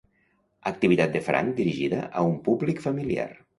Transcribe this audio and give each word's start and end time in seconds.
Activitat 0.71 1.13
de 1.17 1.21
franc 1.27 1.53
dirigida 1.61 2.01
a 2.09 2.25
un 2.33 2.43
públic 2.51 2.85
familiar. 2.89 3.31